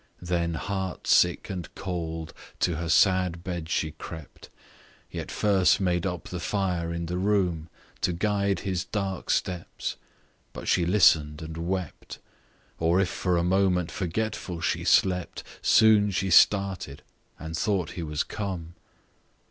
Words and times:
Then 0.23 0.55
heart 0.55 1.05
sick 1.05 1.47
and 1.51 1.69
cold 1.75 2.33
to 2.61 2.77
her 2.77 2.89
sad 2.89 3.43
bed 3.43 3.69
she 3.69 3.91
crept, 3.91 4.49
Yet 5.11 5.29
first 5.29 5.79
made 5.79 6.07
up 6.07 6.29
the 6.29 6.39
fire 6.39 6.91
in 6.91 7.05
the 7.05 7.19
room 7.19 7.69
To 8.01 8.11
guide 8.11 8.61
his 8.61 8.83
dark 8.83 9.29
steps; 9.29 9.97
but 10.53 10.67
she 10.67 10.87
listen'd 10.87 11.43
and 11.43 11.55
wept, 11.55 12.17
Or 12.79 12.99
if 12.99 13.09
for 13.09 13.37
a 13.37 13.43
moment 13.43 13.91
forgetful 13.91 14.61
she 14.61 14.83
slept, 14.85 15.43
Soon 15.61 16.09
she 16.09 16.31
started! 16.31 17.03
and 17.37 17.55
thought 17.55 17.91
he 17.91 18.01
was 18.01 18.23
come. 18.23 18.73